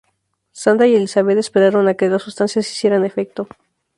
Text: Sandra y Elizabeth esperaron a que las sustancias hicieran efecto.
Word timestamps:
Sandra 0.51 0.87
y 0.87 0.95
Elizabeth 0.95 1.37
esperaron 1.37 1.87
a 1.87 1.93
que 1.93 2.09
las 2.09 2.23
sustancias 2.23 2.71
hicieran 2.71 3.05
efecto. 3.05 3.47